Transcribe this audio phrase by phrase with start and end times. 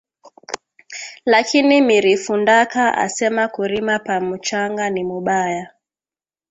[1.25, 5.73] Lakini miri fundaka asema kurima pa muchanga ni mubaya